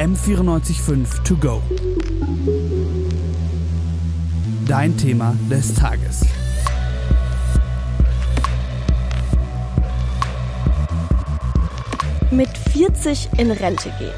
[0.00, 1.60] M945 To Go.
[4.66, 6.24] Dein Thema des Tages.
[12.30, 14.14] Mit 40 in Rente gehen.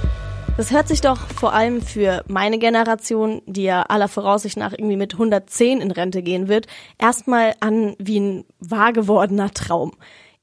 [0.57, 4.97] Das hört sich doch vor allem für meine Generation, die ja aller Voraussicht nach irgendwie
[4.97, 9.91] mit 110 in Rente gehen wird, erstmal an wie ein wahr gewordener Traum.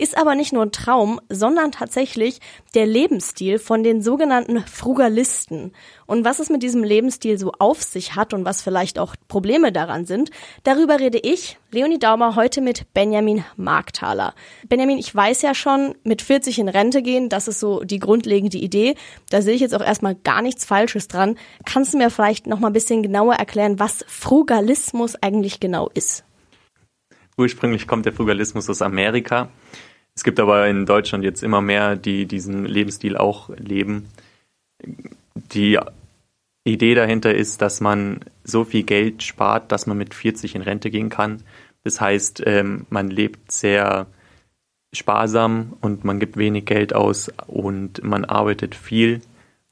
[0.02, 2.40] Ist aber nicht nur ein Traum, sondern tatsächlich
[2.74, 5.74] der Lebensstil von den sogenannten Frugalisten.
[6.06, 9.74] Und was es mit diesem Lebensstil so auf sich hat und was vielleicht auch Probleme
[9.74, 10.32] daran sind,
[10.64, 14.36] darüber rede ich, Leonie Daumer, heute mit Benjamin Markthaler.
[14.70, 18.58] Benjamin, ich weiß ja schon, mit 40 in Rente gehen, das ist so die grundlegende
[18.58, 18.96] Idee.
[19.30, 21.38] Da sehe ich jetzt auch erstmal gar nichts Falsches dran.
[21.66, 26.24] Kannst du mir vielleicht noch mal ein bisschen genauer erklären, was Frugalismus eigentlich genau ist?
[27.38, 29.50] Ursprünglich kommt der Frugalismus aus Amerika.
[30.20, 34.10] Es gibt aber in Deutschland jetzt immer mehr, die diesen Lebensstil auch leben.
[35.34, 35.80] Die
[36.66, 40.92] Idee dahinter ist, dass man so viel Geld spart, dass man mit 40 in Rente
[40.92, 41.42] gehen kann.
[41.86, 44.08] Das heißt, ähm, man lebt sehr
[44.92, 49.22] sparsam und man gibt wenig Geld aus und man arbeitet viel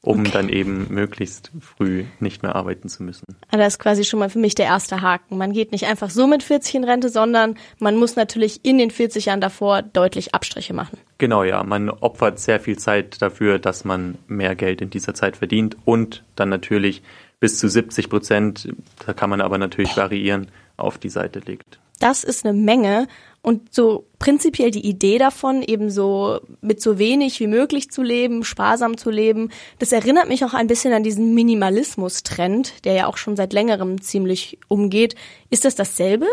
[0.02, 0.32] um okay.
[0.32, 3.26] dann eben möglichst früh nicht mehr arbeiten zu müssen.
[3.50, 5.38] Also das ist quasi schon mal für mich der erste Haken.
[5.38, 8.92] Man geht nicht einfach so mit 40 in Rente, sondern man muss natürlich in den
[8.92, 10.98] 40 Jahren davor deutlich Abstriche machen.
[11.18, 11.64] Genau, ja.
[11.64, 16.24] Man opfert sehr viel Zeit dafür, dass man mehr Geld in dieser Zeit verdient und
[16.36, 17.02] dann natürlich
[17.40, 18.70] bis zu 70 Prozent,
[19.06, 21.80] da kann man aber natürlich variieren, auf die Seite legt.
[22.00, 23.08] Das ist eine Menge
[23.48, 28.44] und so prinzipiell die Idee davon, eben so mit so wenig wie möglich zu leben,
[28.44, 33.16] sparsam zu leben, das erinnert mich auch ein bisschen an diesen Minimalismus-Trend, der ja auch
[33.16, 35.16] schon seit längerem ziemlich umgeht.
[35.50, 36.28] Ist das dasselbe?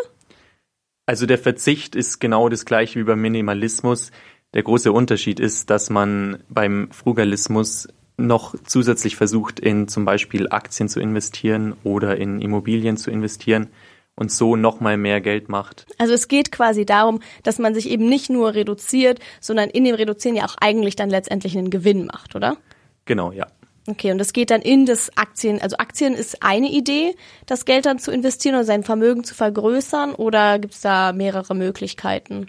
[1.07, 4.11] Also der Verzicht ist genau das gleiche wie beim Minimalismus.
[4.55, 10.89] Der große Unterschied ist, dass man beim Frugalismus noch zusätzlich versucht, in zum Beispiel Aktien
[10.89, 13.69] zu investieren oder in Immobilien zu investieren
[14.17, 15.87] und so nochmal mehr Geld macht.
[15.99, 19.95] Also es geht quasi darum, dass man sich eben nicht nur reduziert, sondern in dem
[19.95, 22.57] Reduzieren ja auch eigentlich dann letztendlich einen Gewinn macht, oder?
[23.05, 23.47] Genau, ja.
[23.87, 27.15] Okay, und das geht dann in das Aktien, also Aktien ist eine Idee,
[27.45, 31.55] das Geld dann zu investieren oder sein Vermögen zu vergrößern oder gibt es da mehrere
[31.55, 32.47] Möglichkeiten?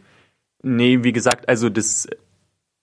[0.64, 2.08] Nee, wie gesagt, also das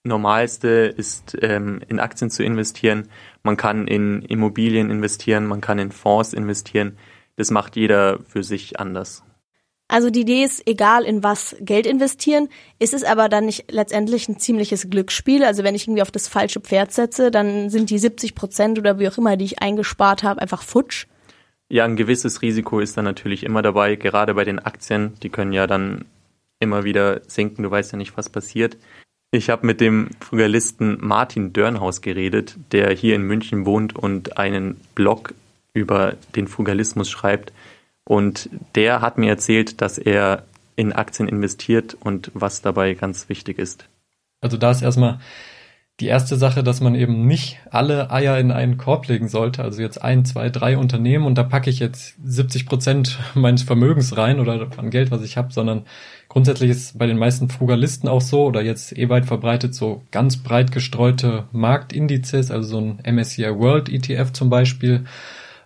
[0.05, 3.09] Normalste ist, ähm, in Aktien zu investieren.
[3.43, 6.99] Man kann in Immobilien investieren, man kann in Fonds investieren
[7.37, 9.23] das macht jeder für sich anders.
[9.93, 12.49] Also die Idee ist, egal in was Geld investieren,
[12.79, 15.45] ist es aber dann nicht letztendlich ein ziemliches Glücksspiel.
[15.45, 18.99] Also wenn ich irgendwie auf das falsche Pferd setze, dann sind die 70 Prozent oder
[18.99, 21.07] wie auch immer, die ich eingespart habe, einfach futsch.
[21.69, 25.13] Ja, ein gewisses Risiko ist dann natürlich immer dabei, gerade bei den Aktien.
[25.23, 26.07] Die können ja dann
[26.59, 27.63] immer wieder sinken.
[27.63, 28.79] Du weißt ja nicht, was passiert.
[29.31, 34.81] Ich habe mit dem Frugalisten Martin Dörnhaus geredet, der hier in München wohnt und einen
[34.95, 35.35] Blog
[35.75, 37.53] über den Frugalismus schreibt.
[38.05, 40.45] Und der hat mir erzählt, dass er
[40.77, 43.87] in Aktien investiert und was dabei ganz wichtig ist.
[44.41, 45.21] Also da ist erstmal
[46.01, 49.63] die erste Sache, dass man eben nicht alle Eier in einen Korb legen sollte.
[49.63, 54.17] Also jetzt ein, zwei, drei Unternehmen und da packe ich jetzt 70 Prozent meines Vermögens
[54.17, 55.85] rein oder an Geld, was ich habe, sondern
[56.29, 60.39] grundsätzlich ist bei den meisten Frugalisten auch so oder jetzt eh weit verbreitet so ganz
[60.39, 65.05] breit gestreute Marktindizes, also so ein MSCI World ETF zum Beispiel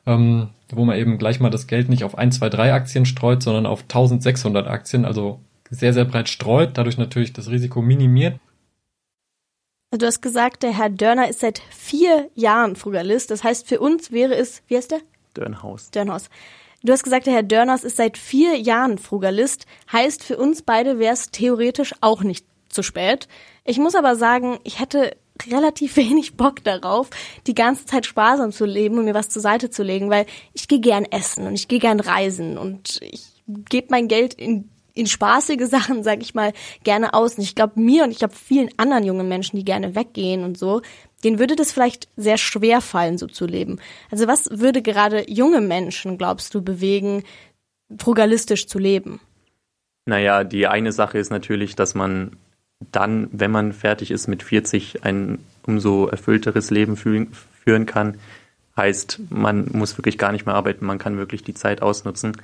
[0.07, 3.43] ähm, wo man eben gleich mal das Geld nicht auf 1, 2, 3 Aktien streut,
[3.43, 5.41] sondern auf 1600 Aktien, also
[5.71, 8.39] sehr, sehr breit streut, dadurch natürlich das Risiko minimiert.
[9.91, 13.31] Du hast gesagt, der Herr Dörner ist seit vier Jahren Frugalist.
[13.31, 15.01] Das heißt, für uns wäre es, wie heißt der?
[15.35, 15.91] Dörnhaus.
[15.91, 16.29] Dörnhaus.
[16.83, 19.67] Du hast gesagt, der Herr Dörners ist seit vier Jahren Frugalist.
[19.91, 23.29] Heißt, für uns beide wäre es theoretisch auch nicht zu spät.
[23.65, 25.17] Ich muss aber sagen, ich hätte
[25.51, 27.11] relativ wenig Bock darauf,
[27.47, 30.69] die ganze Zeit sparsam zu leben und mir was zur Seite zu legen, weil ich
[30.69, 35.07] gehe gern essen und ich gehe gern reisen und ich gebe mein Geld in in
[35.07, 36.53] spaßige Sachen, sag ich mal,
[36.83, 37.37] gerne aus.
[37.37, 40.59] Und ich glaube, mir und ich glaube vielen anderen jungen Menschen, die gerne weggehen und
[40.59, 40.83] so,
[41.23, 43.79] denen würde das vielleicht sehr schwer fallen, so zu leben.
[44.11, 47.23] Also was würde gerade junge Menschen, glaubst du, bewegen,
[47.99, 49.21] frugalistisch zu leben?
[50.07, 52.37] Naja, die eine Sache ist natürlich, dass man
[52.93, 58.19] dann, wenn man fertig ist mit 40, ein umso erfüllteres Leben führen kann.
[58.77, 62.37] Heißt, man muss wirklich gar nicht mehr arbeiten, man kann wirklich die Zeit ausnutzen.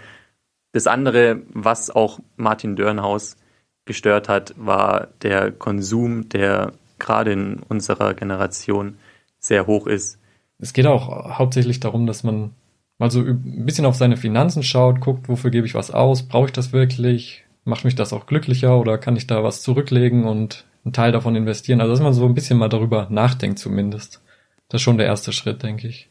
[0.72, 3.36] Das andere, was auch Martin Dörnhaus
[3.84, 8.96] gestört hat, war der Konsum, der gerade in unserer Generation
[9.38, 10.18] sehr hoch ist.
[10.58, 12.52] Es geht auch hauptsächlich darum, dass man
[12.98, 16.46] mal so ein bisschen auf seine Finanzen schaut, guckt, wofür gebe ich was aus, brauche
[16.46, 20.66] ich das wirklich, macht mich das auch glücklicher oder kann ich da was zurücklegen und
[20.84, 21.80] einen Teil davon investieren?
[21.80, 24.22] Also dass man so ein bisschen mal darüber nachdenkt zumindest.
[24.68, 26.08] Das ist schon der erste Schritt, denke ich.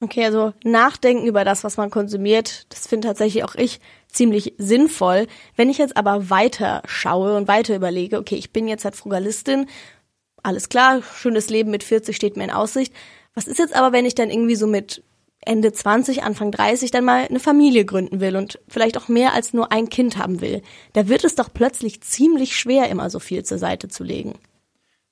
[0.00, 5.26] Okay, also nachdenken über das, was man konsumiert, das finde tatsächlich auch ich ziemlich sinnvoll.
[5.56, 9.66] Wenn ich jetzt aber weiter schaue und weiter überlege, okay, ich bin jetzt halt Frugalistin,
[10.42, 12.92] alles klar, schönes Leben mit 40 steht mir in Aussicht.
[13.34, 15.02] Was ist jetzt aber, wenn ich dann irgendwie so mit
[15.46, 19.52] Ende 20, Anfang 30 dann mal eine Familie gründen will und vielleicht auch mehr als
[19.52, 20.62] nur ein Kind haben will?
[20.92, 24.34] Da wird es doch plötzlich ziemlich schwer, immer so viel zur Seite zu legen.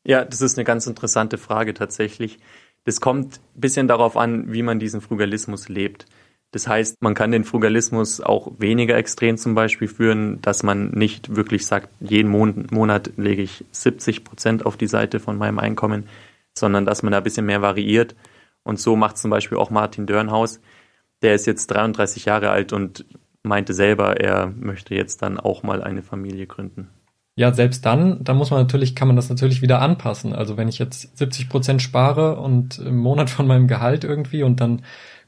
[0.04, 2.38] Ja, das ist eine ganz interessante Frage tatsächlich.
[2.84, 6.06] Das kommt ein bisschen darauf an, wie man diesen Frugalismus lebt.
[6.50, 11.34] Das heißt, man kann den Frugalismus auch weniger extrem zum Beispiel führen, dass man nicht
[11.34, 16.08] wirklich sagt, jeden Monat lege ich 70 Prozent auf die Seite von meinem Einkommen,
[16.52, 18.14] sondern dass man da ein bisschen mehr variiert.
[18.64, 20.60] Und so macht zum Beispiel auch Martin Dörnhaus.
[21.22, 23.04] Der ist jetzt 33 Jahre alt und
[23.42, 26.88] meinte selber, er möchte jetzt dann auch mal eine Familie gründen.
[27.34, 30.34] Ja, selbst dann, da muss man natürlich, kann man das natürlich wieder anpassen.
[30.34, 34.60] Also wenn ich jetzt 70 Prozent spare und im Monat von meinem Gehalt irgendwie und
[34.60, 34.82] dann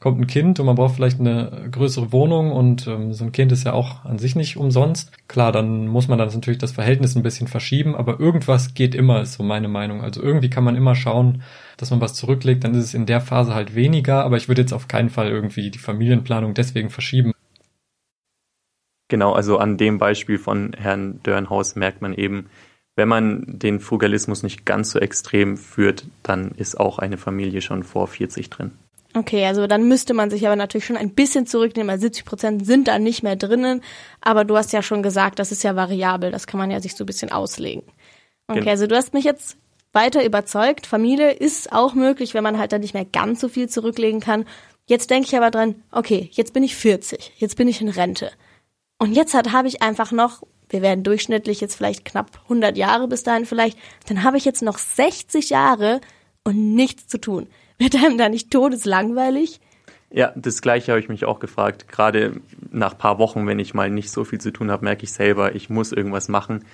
[0.04, 3.52] kommt ein Kind und man braucht vielleicht eine größere Wohnung und ähm, so ein Kind
[3.52, 5.10] ist ja auch an sich nicht umsonst.
[5.28, 9.22] Klar, dann muss man dann natürlich das Verhältnis ein bisschen verschieben, aber irgendwas geht immer,
[9.22, 10.02] ist so meine Meinung.
[10.02, 11.42] Also irgendwie kann man immer schauen,
[11.78, 14.60] dass man was zurücklegt, dann ist es in der Phase halt weniger, aber ich würde
[14.60, 17.32] jetzt auf keinen Fall irgendwie die Familienplanung deswegen verschieben.
[19.08, 22.50] Genau, also an dem Beispiel von Herrn Dörnhaus merkt man eben,
[22.94, 27.82] wenn man den Frugalismus nicht ganz so extrem führt, dann ist auch eine Familie schon
[27.84, 28.72] vor 40 drin.
[29.16, 32.66] Okay, also dann müsste man sich aber natürlich schon ein bisschen zurücknehmen, weil 70 Prozent
[32.66, 33.80] sind da nicht mehr drinnen.
[34.20, 36.96] Aber du hast ja schon gesagt, das ist ja variabel, das kann man ja sich
[36.96, 37.84] so ein bisschen auslegen.
[38.48, 38.70] Okay, genau.
[38.72, 39.56] also du hast mich jetzt
[39.92, 40.86] weiter überzeugt.
[40.86, 44.46] Familie ist auch möglich, wenn man halt dann nicht mehr ganz so viel zurücklegen kann.
[44.86, 48.32] Jetzt denke ich aber dran, okay, jetzt bin ich 40, jetzt bin ich in Rente.
[48.98, 53.22] Und jetzt habe ich einfach noch, wir werden durchschnittlich jetzt vielleicht knapp 100 Jahre bis
[53.22, 53.78] dahin vielleicht,
[54.08, 56.00] dann habe ich jetzt noch 60 Jahre
[56.42, 57.46] und nichts zu tun.
[57.78, 59.60] Wird einem da nicht todeslangweilig?
[60.10, 61.88] Ja, das gleiche habe ich mich auch gefragt.
[61.88, 62.40] Gerade
[62.70, 65.54] nach paar Wochen, wenn ich mal nicht so viel zu tun habe, merke ich selber,
[65.56, 66.64] ich muss irgendwas machen.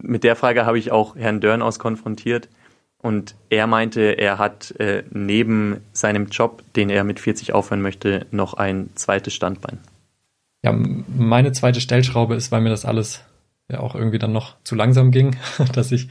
[0.00, 2.48] Mit der Frage habe ich auch Herrn Dörnaus konfrontiert
[2.98, 8.26] und er meinte, er hat äh, neben seinem Job, den er mit 40 aufhören möchte,
[8.30, 9.78] noch ein zweites Standbein.
[10.62, 13.24] Ja, meine zweite Stellschraube ist, weil mir das alles
[13.68, 15.36] ja auch irgendwie dann noch zu langsam ging,
[15.74, 16.08] dass ich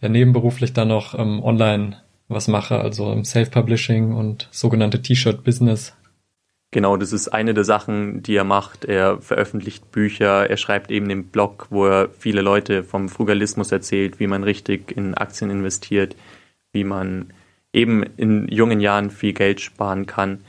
[0.00, 5.94] ja nebenberuflich dann noch ähm, online was mache, also im Self-Publishing und sogenannte T-Shirt-Business.
[6.72, 8.84] Genau, das ist eine der Sachen, die er macht.
[8.84, 14.20] Er veröffentlicht Bücher, er schreibt eben den Blog, wo er viele Leute vom Frugalismus erzählt,
[14.20, 16.14] wie man richtig in Aktien investiert,
[16.72, 17.32] wie man
[17.72, 20.44] eben in jungen Jahren viel Geld sparen kann.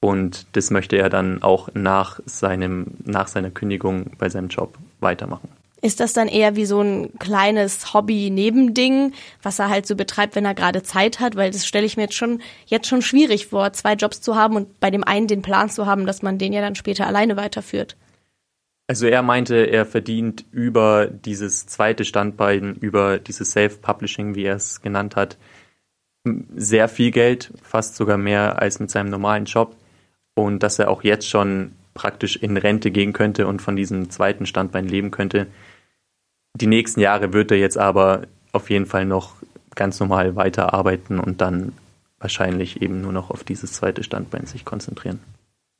[0.00, 5.48] Und das möchte er dann auch nach seinem, nach seiner Kündigung bei seinem Job weitermachen.
[5.82, 9.12] Ist das dann eher wie so ein kleines Hobby-Nebending,
[9.42, 11.36] was er halt so betreibt, wenn er gerade Zeit hat?
[11.36, 14.56] Weil das stelle ich mir jetzt schon, jetzt schon schwierig vor, zwei Jobs zu haben
[14.56, 17.36] und bei dem einen den Plan zu haben, dass man den ja dann später alleine
[17.36, 17.96] weiterführt.
[18.88, 24.80] Also er meinte, er verdient über dieses zweite Standbein, über dieses Self-Publishing, wie er es
[24.80, 25.36] genannt hat,
[26.54, 29.76] sehr viel Geld, fast sogar mehr als mit seinem normalen Job.
[30.34, 34.46] Und dass er auch jetzt schon praktisch in Rente gehen könnte und von diesem zweiten
[34.46, 35.48] Standbein leben könnte.
[36.54, 38.22] Die nächsten Jahre wird er jetzt aber
[38.52, 39.34] auf jeden Fall noch
[39.74, 41.72] ganz normal weiterarbeiten und dann
[42.18, 45.20] wahrscheinlich eben nur noch auf dieses zweite Standbein sich konzentrieren.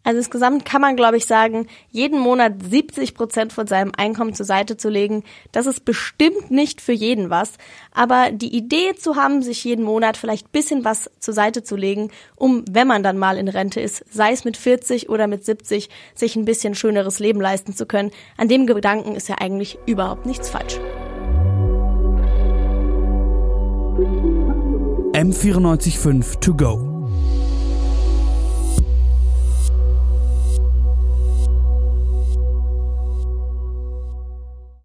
[0.07, 4.47] Also insgesamt kann man, glaube ich, sagen, jeden Monat 70 Prozent von seinem Einkommen zur
[4.47, 7.55] Seite zu legen, das ist bestimmt nicht für jeden was.
[7.93, 12.13] Aber die Idee zu haben, sich jeden Monat vielleicht bisschen was zur Seite zu legen,
[12.37, 15.91] um, wenn man dann mal in Rente ist, sei es mit 40 oder mit 70,
[16.15, 20.25] sich ein bisschen schöneres Leben leisten zu können, an dem Gedanken ist ja eigentlich überhaupt
[20.25, 20.79] nichts falsch.
[25.15, 26.86] M945 to go.